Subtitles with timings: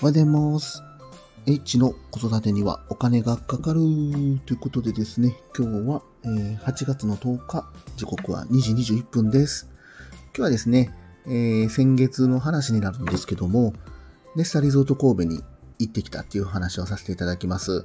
[0.00, 0.82] おはようございます。
[1.44, 3.80] H の子育てにはお金がかかる
[4.46, 6.28] ということでですね、今日は、え、
[6.62, 9.68] 8月の10日、時刻は2時21分です。
[10.26, 10.94] 今日はですね、
[11.26, 13.72] えー、先月の話になるんですけども、
[14.36, 15.42] ネスタリゾート神戸に
[15.80, 17.84] 行ってきたっていう話をさせていただきます。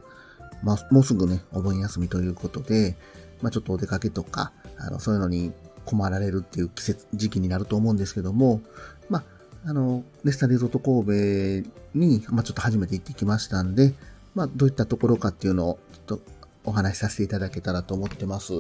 [0.62, 2.96] まあ、もうすぐね、お盆休みということで、
[3.42, 5.52] まあ、ちょっとお出かけとか、あの、そういうのに
[5.86, 8.62] 困られるっていう季節、時期になると思うんですけども、
[9.10, 9.24] まあ、
[9.66, 13.94] あの、レスタリゾート神戸に、まあ、ちょっと初めて行ってきましたんで、
[14.36, 16.22] まあ、どういったところかっていうのを、ちょっと
[16.66, 18.54] お話しさせていただけたらと思ってます。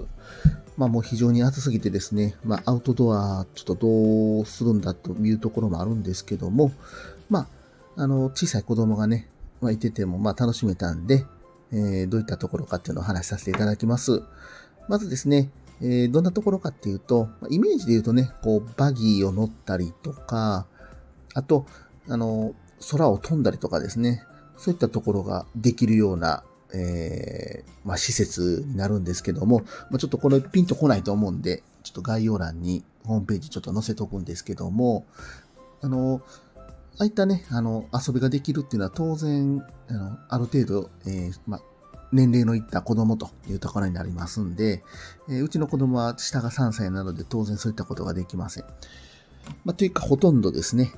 [0.77, 6.71] まあ、もう非常に暑すぎてですね、まあ、アウトドア、ちょっとどうするんだというところもあるんですけども、
[7.29, 7.47] ま
[7.97, 9.29] あ、あの、小さい子供がね、
[9.61, 11.25] まあ、いてても、まあ、楽しめたんで、
[11.73, 14.23] えー、どういったところかっていうのをお話しさせていただきます。
[14.87, 20.65] まずですね、えー、どんなところかっていうと、イメージで言うとね、こう、バギーを乗ったりとか、
[21.33, 21.65] あと、
[22.07, 22.53] あの、
[22.91, 24.23] 空を飛んだりとかですね、
[24.57, 35.05] そういったところができるような、えー、まあ、施設になるんですけども、まあ、ちょっとこれピンとこないと思うんで、ちょっと概要欄にホームページちょっと載せとくんですけども、
[35.81, 36.21] あの、
[36.99, 41.61] ああいったね、あの、遊びができるっていうのは当然、あの、ある程度、えー、まあ、
[42.11, 44.83] 年齢のいった子供というところになりますんで、
[45.27, 48.65] えー、うちの子供は下が3歳なので当然そういったことができません。
[49.65, 50.93] まあ、というかほとんどですね、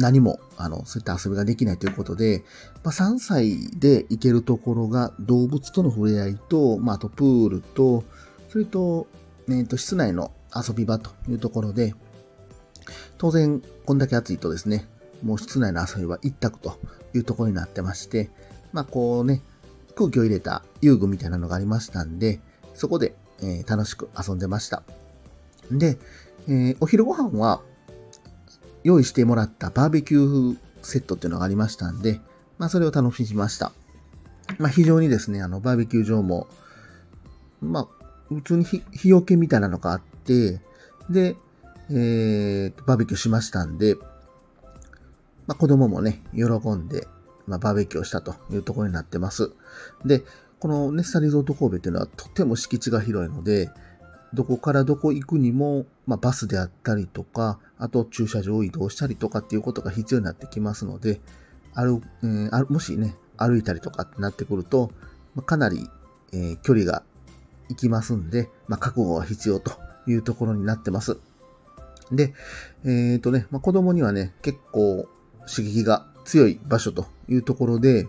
[0.00, 2.42] 何も、あの、そういった遊びができないということで、
[2.82, 8.02] まあ、3歳で行けるところが動物との触れ合いと、まあ、あとプールと、
[8.48, 9.06] それと、
[9.48, 11.94] えっ、と、室内の遊び場というところで、
[13.18, 14.88] 当然、こんだけ暑いとですね、
[15.22, 16.78] もう室内の遊びは一択と
[17.14, 18.30] いうところになってまして、
[18.72, 19.42] まあ、こうね、
[19.94, 22.40] 空気を入れた遊具みたいなのがありましたんで、
[22.74, 24.82] そこで、えー、楽しく遊んでました。
[25.70, 25.98] で、
[26.48, 27.60] えー、お昼ご飯は、
[28.84, 32.20] 用意してもらったバーベキューセットっていうのがありましたんで、
[32.58, 33.72] まあそれを楽しみました。
[34.58, 36.46] まあ非常にですね、あのバーベキュー場も、
[37.60, 37.88] まあ
[38.28, 40.60] 普通に日よけみたいなのがあって、
[41.08, 41.36] で、
[41.90, 43.96] えー、バーベキューしましたんで、
[45.46, 46.44] まあ子供もね、喜
[46.74, 47.06] んで、
[47.46, 49.52] まあバーベキューをしたというところになってます。
[50.04, 50.22] で、
[50.58, 53.70] このネッサリゾート神戸っていうのはとても敷地が広いので、
[54.32, 61.20] どこからどこ行くにも、まあ、バスであったりとか、あと駐車場を移動したりとかっていうことが必要になってきますので、
[61.74, 64.92] ある、えー、もしね、歩いたりとかってなってくると、
[65.34, 65.88] ま、かなり、
[66.32, 67.02] えー、距離が
[67.70, 69.72] 行きますんで、まあ、覚悟が必要と
[70.06, 71.16] いうところになってます。
[72.12, 72.34] で、
[72.84, 75.08] えっ、ー、とね、まあ、子供にはね、結構
[75.48, 78.08] 刺激が強い場所というところで、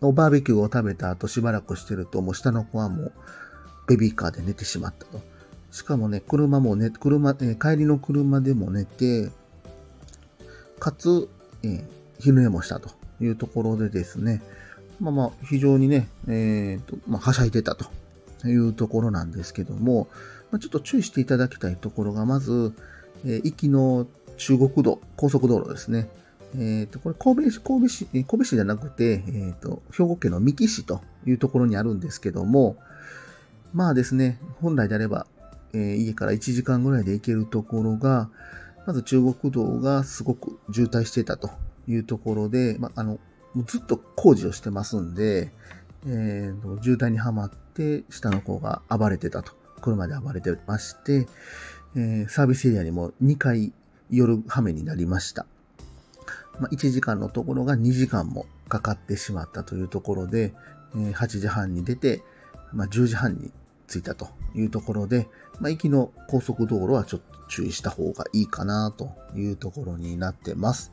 [0.00, 3.12] バーベキューを食べた後しばらくしてると、もう下の子はもう
[3.86, 5.20] ベビーカーで寝てしまったと。
[5.70, 9.30] しかもね、車もね、車、えー、帰りの車でも寝て、
[10.78, 11.28] かつ、
[11.62, 11.84] えー、
[12.18, 14.42] 昼寝もしたというところでですね、
[15.00, 17.86] まあまあ、非常にね、え、ー、と、まあ、はしゃいでたと
[18.46, 20.08] いうところなんですけども、
[20.50, 22.74] まあ、ちょっと注意していただきたいところが、まず、
[23.24, 24.06] えー、行きの
[24.36, 26.08] 中国道、高速道路ですね。
[26.54, 32.76] えっ、ー、と、これ神戸市、神戸市、神戸市じゃなくて、えっ、ー、と、兵庫県の三木市というところにあるんですけども、
[33.72, 35.26] まあですね、本来であれば、
[35.72, 38.30] えー、家から1時間ぐらいで行けるところが、
[38.86, 41.50] まず中国道がすごく渋滞してたと
[41.86, 43.18] いうところで、まあ、あの、
[43.66, 45.52] ずっと工事をしてますんで、
[46.06, 49.60] えー、渋滞にはまって、下の子が暴れてたと。
[49.80, 51.26] 車で暴れてまして、
[51.96, 53.72] えー、サービスエリアにも2回
[54.10, 55.46] 夜はめになりました。
[56.60, 60.52] まあ、1時間のところが2時間もかかってしまったというところで、
[60.94, 62.22] えー、8時半に出て、
[62.72, 63.50] まあ、10時半に
[63.90, 65.28] 着いたというところで、
[65.60, 70.92] まあ、行きの高速道路はちょっと注意した方がいいかなというところになってます。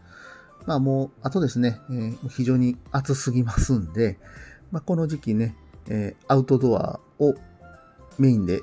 [0.65, 4.17] まあもう、あとですね、えー、非常に暑すぎますんで、
[4.71, 5.55] まあ、この時期ね、
[5.87, 7.35] えー、アウトドアを
[8.17, 8.61] メインで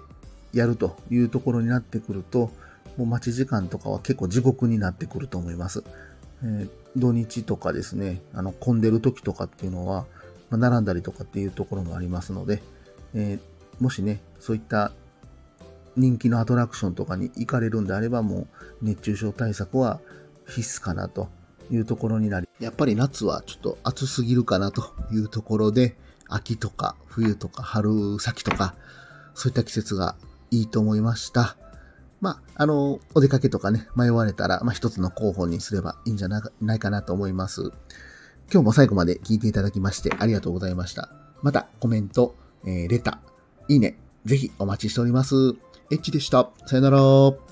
[0.53, 2.51] やるというところになってくると、
[2.97, 5.83] もう待ち時間とかは結構地獄になってくると思います。
[6.43, 10.05] えー、土日とかですね、あの混んでる時とかっていうのは、
[10.51, 12.63] まあ、並んだりとかっていうところもありますので、
[13.15, 14.93] えー、もしね、そういった
[15.97, 18.49] 人気のアトラクションとかに行かれるんであれば、もう
[18.83, 20.01] 熱中症対策は
[20.47, 21.29] 必須かなと
[21.71, 25.97] いうところになり、やっぱり夏はちょっと暑すぎるかなというところで、
[26.29, 28.75] 秋とか冬とか春先とか、
[29.35, 30.17] そういった季節が
[30.51, 31.57] いいと思いました。
[32.21, 37.71] まあ、あの、お出かけとかね、迷われたら、まあ、一つの候補にすればいいんじゃないかなと思います。
[38.53, 41.11] 今日も最後まで聞いていただきましてありがとうございました。
[41.43, 42.35] またコメント、
[42.65, 43.34] えー、レター、
[43.69, 45.35] いいね、ぜひお待ちしております。
[45.91, 46.51] エッチでした。
[46.67, 47.44] さよなら。